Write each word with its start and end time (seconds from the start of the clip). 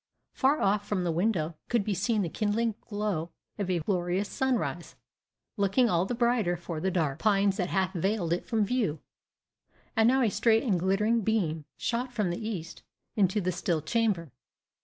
Far 0.33 0.59
off 0.59 0.87
from 0.87 1.03
the 1.03 1.11
window 1.11 1.57
could 1.69 1.83
be 1.83 1.93
seen 1.93 2.23
the 2.23 2.27
kindling 2.29 2.73
glow 2.89 3.29
of 3.59 3.69
a 3.69 3.77
glorious 3.81 4.27
sunrise, 4.29 4.95
looking 5.57 5.89
all 5.91 6.07
the 6.07 6.15
brighter 6.15 6.57
for 6.57 6.79
the 6.79 6.89
dark 6.89 7.19
pines 7.19 7.57
that 7.57 7.69
half 7.69 7.93
veiled 7.93 8.33
it 8.33 8.47
from 8.47 8.65
view; 8.65 8.99
and 9.95 10.07
now 10.07 10.23
a 10.23 10.29
straight 10.31 10.63
and 10.63 10.79
glittering 10.79 11.21
beam 11.21 11.65
shot 11.77 12.11
from 12.11 12.31
the 12.31 12.49
east 12.49 12.81
into 13.15 13.39
the 13.39 13.51
still 13.51 13.79
chamber. 13.83 14.31